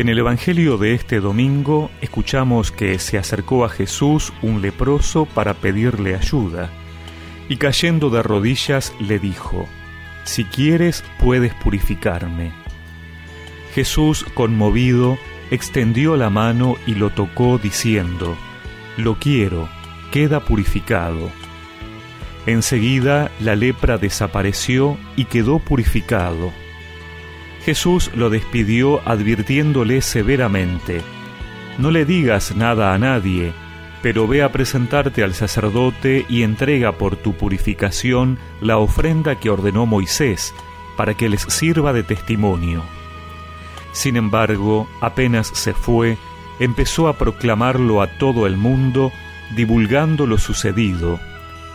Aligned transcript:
En 0.00 0.08
el 0.08 0.18
Evangelio 0.18 0.78
de 0.78 0.94
este 0.94 1.20
domingo 1.20 1.90
escuchamos 2.00 2.72
que 2.72 2.98
se 2.98 3.18
acercó 3.18 3.66
a 3.66 3.68
Jesús 3.68 4.32
un 4.40 4.62
leproso 4.62 5.26
para 5.26 5.52
pedirle 5.52 6.14
ayuda, 6.14 6.70
y 7.50 7.58
cayendo 7.58 8.08
de 8.08 8.22
rodillas 8.22 8.94
le 8.98 9.18
dijo, 9.18 9.68
Si 10.24 10.44
quieres 10.44 11.04
puedes 11.18 11.52
purificarme. 11.52 12.50
Jesús, 13.74 14.24
conmovido, 14.32 15.18
extendió 15.50 16.16
la 16.16 16.30
mano 16.30 16.76
y 16.86 16.94
lo 16.94 17.10
tocó 17.10 17.58
diciendo, 17.58 18.38
Lo 18.96 19.16
quiero, 19.18 19.68
queda 20.12 20.40
purificado. 20.40 21.30
Enseguida 22.46 23.30
la 23.38 23.54
lepra 23.54 23.98
desapareció 23.98 24.96
y 25.16 25.26
quedó 25.26 25.58
purificado. 25.58 26.54
Jesús 27.64 28.10
lo 28.14 28.30
despidió 28.30 29.00
advirtiéndole 29.08 30.00
severamente, 30.00 31.02
No 31.78 31.90
le 31.90 32.04
digas 32.04 32.56
nada 32.56 32.94
a 32.94 32.98
nadie, 32.98 33.52
pero 34.02 34.26
ve 34.26 34.42
a 34.42 34.50
presentarte 34.50 35.22
al 35.22 35.34
sacerdote 35.34 36.24
y 36.28 36.42
entrega 36.42 36.92
por 36.92 37.16
tu 37.16 37.34
purificación 37.34 38.38
la 38.60 38.78
ofrenda 38.78 39.38
que 39.38 39.50
ordenó 39.50 39.86
Moisés, 39.86 40.54
para 40.96 41.14
que 41.14 41.28
les 41.28 41.42
sirva 41.42 41.92
de 41.92 42.02
testimonio. 42.02 42.82
Sin 43.92 44.16
embargo, 44.16 44.88
apenas 45.00 45.48
se 45.48 45.74
fue, 45.74 46.16
empezó 46.60 47.08
a 47.08 47.14
proclamarlo 47.14 48.02
a 48.02 48.06
todo 48.18 48.46
el 48.46 48.56
mundo, 48.56 49.12
divulgando 49.56 50.26
lo 50.26 50.38
sucedido, 50.38 51.18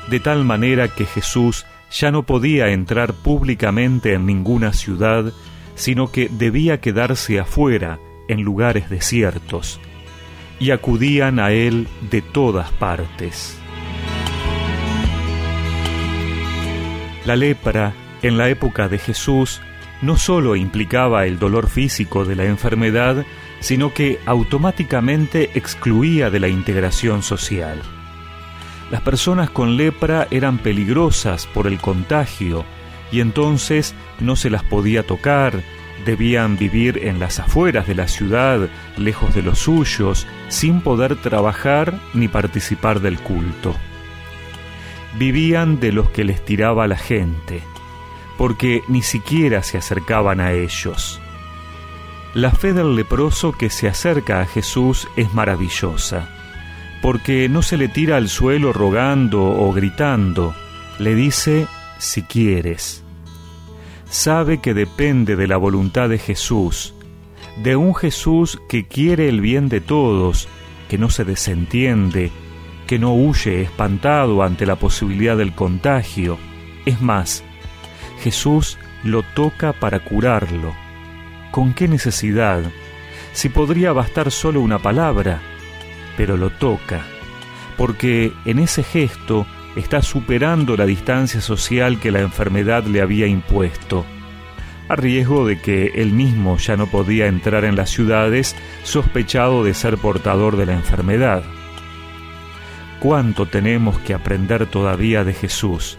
de 0.09 0.19
tal 0.19 0.45
manera 0.45 0.87
que 0.87 1.05
Jesús 1.05 1.65
ya 1.91 2.11
no 2.11 2.23
podía 2.23 2.69
entrar 2.69 3.13
públicamente 3.13 4.13
en 4.13 4.25
ninguna 4.25 4.73
ciudad, 4.73 5.31
sino 5.75 6.11
que 6.11 6.29
debía 6.29 6.81
quedarse 6.81 7.39
afuera, 7.39 7.99
en 8.27 8.41
lugares 8.41 8.89
desiertos, 8.89 9.79
y 10.59 10.71
acudían 10.71 11.39
a 11.39 11.51
él 11.51 11.87
de 12.09 12.21
todas 12.21 12.71
partes. 12.71 13.59
La 17.25 17.35
lepra, 17.35 17.93
en 18.21 18.37
la 18.37 18.49
época 18.49 18.87
de 18.87 18.97
Jesús, 18.97 19.61
no 20.01 20.17
sólo 20.17 20.55
implicaba 20.55 21.25
el 21.25 21.39
dolor 21.39 21.69
físico 21.69 22.25
de 22.25 22.35
la 22.35 22.45
enfermedad, 22.45 23.25
sino 23.59 23.93
que 23.93 24.19
automáticamente 24.25 25.49
excluía 25.55 26.29
de 26.29 26.39
la 26.39 26.47
integración 26.47 27.23
social. 27.23 27.81
Las 28.91 29.01
personas 29.01 29.49
con 29.49 29.77
lepra 29.77 30.27
eran 30.29 30.59
peligrosas 30.59 31.47
por 31.47 31.65
el 31.65 31.79
contagio 31.79 32.63
y 33.15 33.21
entonces 33.21 33.95
no 34.19 34.35
se 34.35 34.49
las 34.49 34.63
podía 34.63 35.03
tocar, 35.03 35.61
debían 36.05 36.57
vivir 36.57 36.99
en 37.03 37.19
las 37.19 37.39
afueras 37.39 37.87
de 37.87 37.95
la 37.95 38.07
ciudad, 38.07 38.69
lejos 38.97 39.33
de 39.33 39.41
los 39.41 39.59
suyos, 39.59 40.27
sin 40.49 40.81
poder 40.81 41.15
trabajar 41.15 41.99
ni 42.13 42.27
participar 42.27 42.99
del 42.99 43.19
culto. 43.19 43.75
Vivían 45.17 45.79
de 45.79 45.91
los 45.91 46.09
que 46.09 46.23
les 46.25 46.43
tiraba 46.43 46.87
la 46.87 46.97
gente 46.97 47.63
porque 48.37 48.83
ni 48.87 49.01
siquiera 49.01 49.63
se 49.63 49.77
acercaban 49.77 50.39
a 50.39 50.53
ellos. 50.53 51.21
La 52.33 52.51
fe 52.51 52.73
del 52.73 52.95
leproso 52.95 53.53
que 53.53 53.69
se 53.69 53.87
acerca 53.87 54.41
a 54.41 54.45
Jesús 54.45 55.07
es 55.15 55.33
maravillosa, 55.33 56.27
porque 57.01 57.47
no 57.47 57.61
se 57.61 57.77
le 57.77 57.87
tira 57.87 58.17
al 58.17 58.27
suelo 58.27 58.73
rogando 58.73 59.43
o 59.43 59.71
gritando, 59.71 60.53
le 60.99 61.15
dice 61.15 61.67
si 61.97 62.23
quieres. 62.23 63.04
Sabe 64.15 64.59
que 64.59 64.73
depende 64.73 65.35
de 65.35 65.45
la 65.45 65.57
voluntad 65.57 66.07
de 66.07 66.17
Jesús, 66.17 66.93
de 67.61 67.75
un 67.75 67.93
Jesús 67.93 68.61
que 68.69 68.87
quiere 68.87 69.27
el 69.27 69.41
bien 69.41 69.67
de 69.67 69.81
todos, 69.81 70.47
que 70.87 70.97
no 70.97 71.09
se 71.09 71.25
desentiende, 71.25 72.31
que 72.87 72.97
no 72.97 73.13
huye 73.13 73.61
espantado 73.61 74.41
ante 74.41 74.65
la 74.65 74.77
posibilidad 74.77 75.35
del 75.35 75.53
contagio. 75.53 76.37
Es 76.85 77.01
más, 77.01 77.43
Jesús 78.21 78.77
lo 79.03 79.21
toca 79.21 79.73
para 79.73 79.99
curarlo. 79.99 80.73
¿Con 81.51 81.73
qué 81.73 81.89
necesidad? 81.89 82.63
Si 83.33 83.49
podría 83.49 83.91
bastar 83.91 84.31
solo 84.31 84.61
una 84.61 84.79
palabra, 84.79 85.41
pero 86.15 86.37
lo 86.37 86.51
toca, 86.51 87.05
porque 87.75 88.31
en 88.45 88.59
ese 88.59 88.81
gesto 88.81 89.45
está 89.75 90.01
superando 90.01 90.77
la 90.77 90.85
distancia 90.85 91.41
social 91.41 91.99
que 91.99 92.11
la 92.11 92.21
enfermedad 92.21 92.85
le 92.85 93.01
había 93.01 93.27
impuesto, 93.27 94.05
a 94.87 94.95
riesgo 94.95 95.45
de 95.45 95.59
que 95.59 95.87
él 95.95 96.11
mismo 96.11 96.57
ya 96.57 96.77
no 96.77 96.87
podía 96.87 97.27
entrar 97.27 97.65
en 97.65 97.75
las 97.75 97.89
ciudades 97.89 98.55
sospechado 98.83 99.63
de 99.63 99.73
ser 99.73 99.97
portador 99.97 100.57
de 100.57 100.65
la 100.65 100.73
enfermedad. 100.73 101.43
¿Cuánto 102.99 103.45
tenemos 103.45 103.99
que 103.99 104.13
aprender 104.13 104.67
todavía 104.67 105.23
de 105.23 105.33
Jesús? 105.33 105.97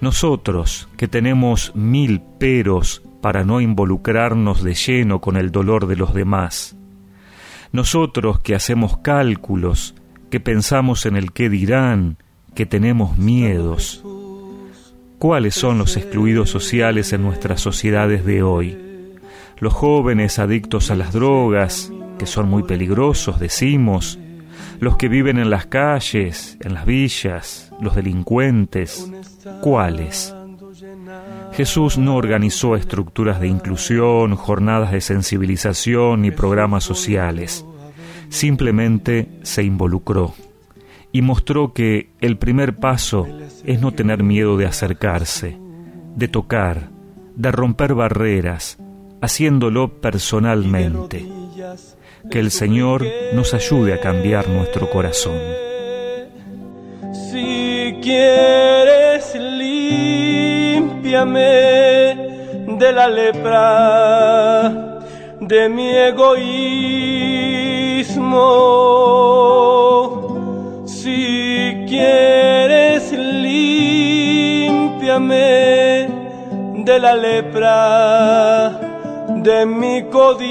Nosotros, 0.00 0.88
que 0.96 1.08
tenemos 1.08 1.74
mil 1.74 2.20
peros 2.38 3.02
para 3.20 3.42
no 3.42 3.60
involucrarnos 3.60 4.62
de 4.62 4.74
lleno 4.74 5.20
con 5.20 5.36
el 5.36 5.50
dolor 5.50 5.86
de 5.86 5.96
los 5.96 6.12
demás. 6.12 6.76
Nosotros 7.72 8.38
que 8.40 8.54
hacemos 8.54 8.98
cálculos, 8.98 9.94
que 10.30 10.40
pensamos 10.40 11.06
en 11.06 11.16
el 11.16 11.32
qué 11.32 11.48
dirán, 11.48 12.18
que 12.54 12.66
tenemos 12.66 13.18
miedos. 13.18 14.04
¿Cuáles 15.18 15.54
son 15.54 15.78
los 15.78 15.96
excluidos 15.96 16.50
sociales 16.50 17.12
en 17.12 17.22
nuestras 17.22 17.60
sociedades 17.60 18.24
de 18.24 18.42
hoy? 18.42 18.78
Los 19.58 19.72
jóvenes 19.72 20.38
adictos 20.38 20.90
a 20.90 20.94
las 20.94 21.12
drogas, 21.12 21.92
que 22.18 22.26
son 22.26 22.48
muy 22.48 22.62
peligrosos, 22.62 23.40
decimos, 23.40 24.18
los 24.80 24.96
que 24.96 25.08
viven 25.08 25.38
en 25.38 25.50
las 25.50 25.66
calles, 25.66 26.58
en 26.60 26.74
las 26.74 26.84
villas, 26.84 27.72
los 27.80 27.96
delincuentes, 27.96 29.10
¿cuáles? 29.60 30.34
Jesús 31.52 31.98
no 31.98 32.16
organizó 32.16 32.76
estructuras 32.76 33.40
de 33.40 33.48
inclusión, 33.48 34.34
jornadas 34.34 34.92
de 34.92 35.00
sensibilización 35.00 36.22
ni 36.22 36.30
programas 36.30 36.84
sociales. 36.84 37.64
Simplemente 38.28 39.28
se 39.42 39.62
involucró 39.62 40.34
y 41.14 41.22
mostró 41.22 41.72
que 41.72 42.10
el 42.20 42.36
primer 42.38 42.74
paso 42.74 43.26
es 43.64 43.80
no 43.80 43.92
tener 43.92 44.24
miedo 44.24 44.56
de 44.56 44.66
acercarse, 44.66 45.56
de 46.16 46.26
tocar, 46.26 46.88
de 47.36 47.52
romper 47.52 47.94
barreras, 47.94 48.78
haciéndolo 49.22 50.00
personalmente 50.00 51.24
que 52.28 52.40
el 52.40 52.50
Señor 52.50 53.06
nos 53.32 53.54
ayude 53.54 53.94
a 53.94 54.00
cambiar 54.00 54.48
nuestro 54.48 54.90
corazón. 54.90 55.38
Si 57.30 57.94
quieres, 58.02 59.36
limpiame 59.36 60.66
de 62.76 62.92
la 62.92 63.08
lepra, 63.08 64.98
de 65.40 65.68
mi 65.68 65.90
egoísmo. 65.96 67.04
De 76.94 77.00
la 77.00 77.16
lepra, 77.16 78.70
de 79.42 79.66
mi 79.66 80.04
codicia 80.10 80.44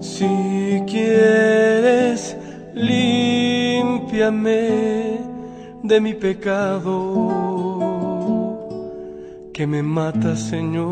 si 0.00 0.82
quieres, 0.86 2.36
limpiame 2.74 4.30
de 5.82 6.00
mi 6.00 6.14
pecado 6.14 6.96
que 9.52 9.66
me 9.66 9.82
mata, 9.82 10.36
Señor, 10.36 10.88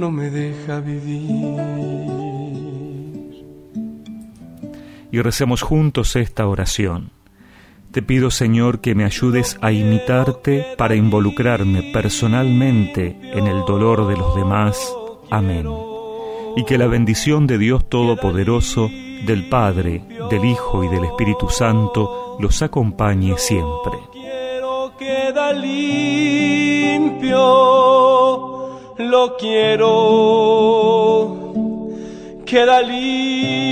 no 0.00 0.10
me 0.10 0.30
deja 0.30 0.80
vivir. 0.80 1.60
Y 5.10 5.20
recemos 5.20 5.60
juntos 5.60 6.16
esta 6.16 6.46
oración. 6.46 7.21
Te 7.92 8.00
pido, 8.00 8.30
Señor, 8.30 8.80
que 8.80 8.94
me 8.94 9.04
ayudes 9.04 9.58
a 9.60 9.70
imitarte 9.70 10.64
para 10.78 10.94
involucrarme 10.94 11.90
personalmente 11.92 13.18
en 13.22 13.46
el 13.46 13.66
dolor 13.66 14.08
de 14.08 14.16
los 14.16 14.34
demás. 14.34 14.96
Amén. 15.28 15.68
Y 16.56 16.64
que 16.64 16.78
la 16.78 16.86
bendición 16.86 17.46
de 17.46 17.58
Dios 17.58 17.84
Todopoderoso, 17.90 18.88
del 19.26 19.46
Padre, 19.50 20.02
del 20.30 20.46
Hijo 20.46 20.82
y 20.82 20.88
del 20.88 21.04
Espíritu 21.04 21.50
Santo 21.50 22.38
los 22.40 22.62
acompañe 22.62 23.36
siempre. 23.36 23.98
Quiero 24.10 24.94
queda 24.98 25.52
limpio, 25.52 27.36
lo 28.96 29.36
quiero, 29.36 29.92
queda 32.46 32.80
limpio 32.80 33.71